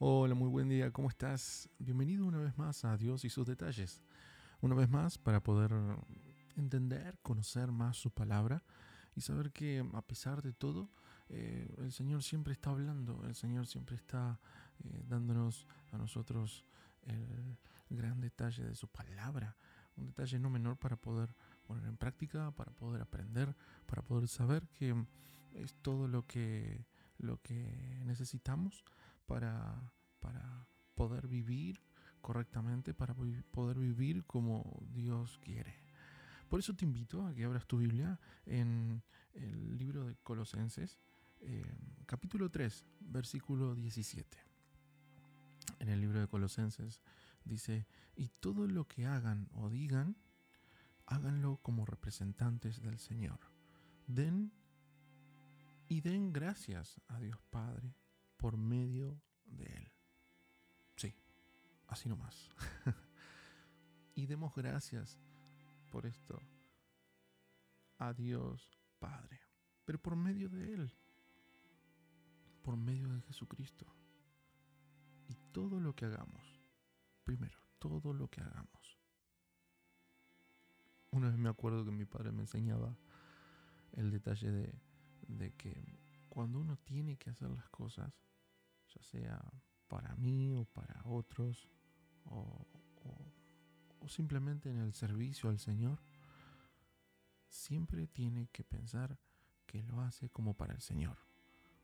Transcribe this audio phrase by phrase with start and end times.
[0.00, 1.68] Hola, muy buen día, ¿cómo estás?
[1.80, 4.00] Bienvenido una vez más a Dios y sus detalles.
[4.60, 5.72] Una vez más para poder
[6.54, 8.62] entender, conocer más su palabra
[9.16, 10.88] y saber que a pesar de todo,
[11.28, 14.38] eh, el Señor siempre está hablando, el Señor siempre está
[14.84, 16.64] eh, dándonos a nosotros
[17.02, 17.56] el
[17.90, 19.56] gran detalle de su palabra,
[19.96, 21.34] un detalle no menor para poder
[21.66, 24.94] poner en práctica, para poder aprender, para poder saber que
[25.54, 26.86] es todo lo que,
[27.18, 28.84] lo que necesitamos
[29.28, 31.80] para, para poder vivir
[32.20, 35.76] correctamente, para poder vivir como Dios quiere.
[36.48, 39.02] Por eso te invito a que abras tu Biblia en
[39.34, 40.98] el libro de Colosenses,
[41.40, 41.62] eh,
[42.06, 44.38] capítulo 3, versículo 17.
[45.78, 47.02] En el libro de Colosenses
[47.44, 47.86] dice,
[48.16, 50.16] y todo lo que hagan o digan,
[51.04, 53.38] háganlo como representantes del Señor.
[54.06, 54.52] Den
[55.86, 57.94] y den gracias a Dios Padre
[58.38, 59.92] por medio de Él.
[60.96, 61.14] Sí,
[61.88, 62.48] así nomás.
[64.14, 65.18] y demos gracias
[65.90, 66.40] por esto
[67.98, 69.40] a Dios Padre,
[69.84, 70.92] pero por medio de Él,
[72.62, 73.86] por medio de Jesucristo.
[75.28, 76.62] Y todo lo que hagamos,
[77.22, 78.98] primero, todo lo que hagamos.
[81.10, 82.96] Una vez me acuerdo que mi padre me enseñaba
[83.92, 84.74] el detalle de,
[85.26, 88.12] de que cuando uno tiene que hacer las cosas,
[88.94, 89.52] ya sea
[89.88, 91.68] para mí o para otros,
[92.24, 92.66] o,
[94.06, 96.00] simplemente en el servicio al Señor,
[97.46, 99.18] siempre tiene que pensar
[99.66, 101.18] que lo hace como para el Señor.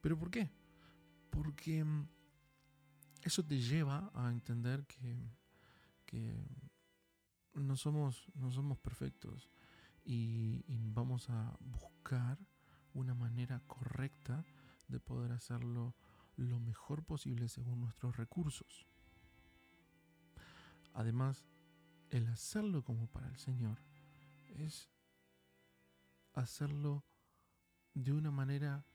[0.00, 0.50] ¿Pero por qué?
[1.28, 2.08] Porque mm,
[3.22, 5.14] eso te lleva a entender que,
[7.52, 8.28] no somos
[8.82, 9.50] perfectos
[10.04, 12.38] y vamos a buscar
[12.96, 14.44] una manera correcta
[14.88, 15.94] de poder hacerlo
[16.36, 18.86] lo mejor posible según nuestros recursos.
[20.94, 21.46] Además,
[22.10, 23.78] el hacerlo como para el Señor
[24.56, 24.90] es
[26.32, 27.04] hacerlo
[27.94, 28.86] de una manera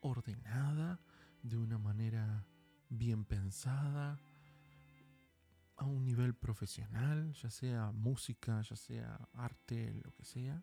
[0.00, 1.00] ordenada,
[1.42, 2.46] de una manera
[2.88, 4.20] bien pensada,
[5.76, 10.62] a un nivel profesional, ya sea música, ya sea arte, lo que sea.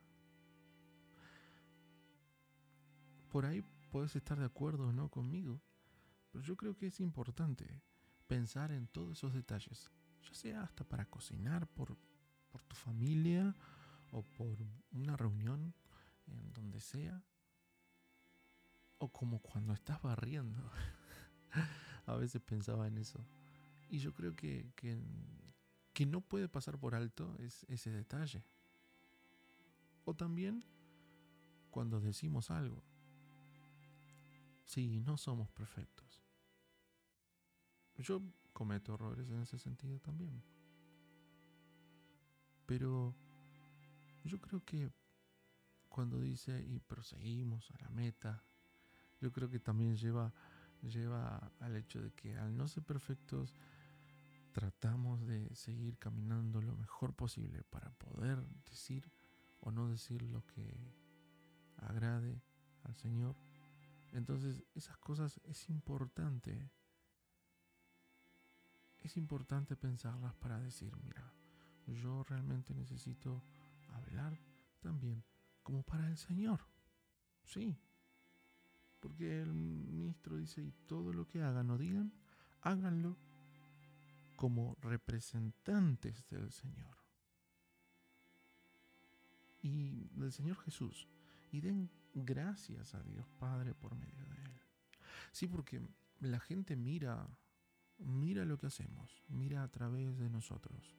[3.33, 5.59] Por ahí puedes estar de acuerdo o no conmigo,
[6.31, 7.81] pero yo creo que es importante
[8.27, 9.89] pensar en todos esos detalles,
[10.21, 11.97] ya sea hasta para cocinar por,
[12.51, 13.55] por tu familia
[14.11, 14.59] o por
[14.91, 15.73] una reunión
[16.27, 17.23] en donde sea,
[18.99, 20.61] o como cuando estás barriendo.
[22.05, 23.25] A veces pensaba en eso.
[23.89, 24.95] Y yo creo que, que,
[25.91, 28.44] que no puede pasar por alto es ese detalle.
[30.05, 30.63] O también
[31.71, 32.93] cuando decimos algo.
[34.73, 36.23] Sí, no somos perfectos.
[37.95, 38.23] Yo
[38.53, 40.44] cometo errores en ese sentido también.
[42.66, 43.13] Pero
[44.23, 44.89] yo creo que
[45.89, 48.44] cuando dice y proseguimos a la meta,
[49.22, 50.33] yo creo que también lleva,
[50.81, 53.53] lleva al hecho de que al no ser perfectos,
[54.53, 59.07] tratamos de seguir caminando lo mejor posible para poder decir
[59.59, 60.75] o no decir lo que
[61.78, 62.41] agrade
[62.85, 63.35] al Señor.
[64.13, 66.72] Entonces esas cosas es importante
[69.03, 71.34] es importante pensarlas para decir, mira,
[71.88, 73.44] yo realmente necesito
[73.90, 74.40] hablar
[74.79, 75.24] también
[75.62, 76.62] como para el Señor.
[77.46, 77.78] Sí.
[79.01, 82.13] Porque el ministro dice, y todo lo que hagan o digan,
[82.62, 83.18] háganlo
[84.38, 86.95] como representantes del Señor.
[89.62, 91.07] Y del Señor Jesús.
[91.53, 94.62] Y den gracias a Dios Padre por medio de Él.
[95.31, 95.81] Sí, porque
[96.19, 97.25] la gente mira
[98.00, 100.96] mira lo que hacemos, mira a través de nosotros.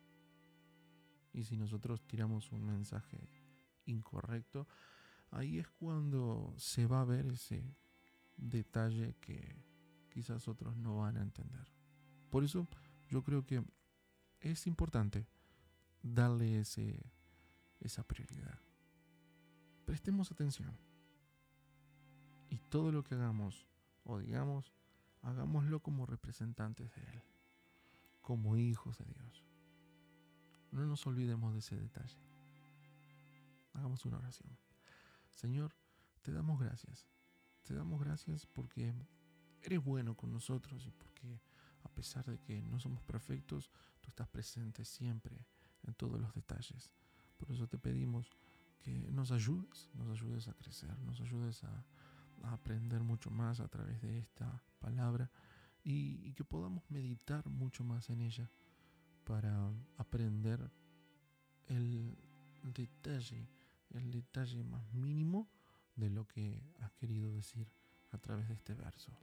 [1.32, 3.18] Y si nosotros tiramos un mensaje
[3.86, 4.66] incorrecto,
[5.30, 7.62] ahí es cuando se va a ver ese
[8.36, 9.56] detalle que
[10.10, 11.66] quizás otros no van a entender.
[12.30, 12.68] Por eso
[13.08, 13.64] yo creo que
[14.40, 15.26] es importante
[16.02, 17.12] darle ese,
[17.80, 18.58] esa prioridad.
[19.84, 20.76] Prestemos atención.
[22.50, 23.66] Y todo lo que hagamos
[24.04, 24.72] o digamos
[25.22, 27.22] hagámoslo como representantes de Él,
[28.20, 29.44] como hijos de Dios.
[30.70, 32.18] No nos olvidemos de ese detalle.
[33.72, 34.56] Hagamos una oración.
[35.30, 35.74] Señor,
[36.22, 37.06] te damos gracias.
[37.62, 38.94] Te damos gracias porque
[39.62, 41.40] eres bueno con nosotros y porque
[41.82, 43.70] a pesar de que no somos perfectos,
[44.00, 45.46] tú estás presente siempre
[45.82, 46.90] en todos los detalles.
[47.38, 48.30] Por eso te pedimos
[48.84, 51.84] que nos ayudes, nos ayudes a crecer, nos ayudes a,
[52.42, 55.30] aprender mucho más a través de esta palabra
[55.82, 58.50] y, que podamos meditar mucho más en ella
[59.24, 60.70] para aprender
[61.68, 62.18] el
[62.62, 63.48] detalle,
[63.94, 65.48] el detalle más mínimo
[65.96, 67.72] de lo que has querido decir
[68.10, 69.16] a través de este verso.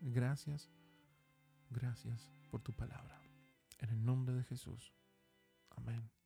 [0.00, 0.70] Gracias,
[1.68, 3.20] gracias por tu palabra.
[3.80, 4.94] En el nombre de Jesús.
[5.76, 6.21] Amén.